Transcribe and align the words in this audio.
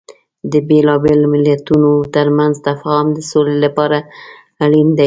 د 0.51 0.53
بیلابیلو 0.67 1.31
مليتونو 1.33 1.91
ترمنځ 2.15 2.53
تفاهم 2.69 3.07
د 3.13 3.19
سولې 3.31 3.55
لپاره 3.65 3.97
اړین 4.63 4.87
دی. 4.95 4.99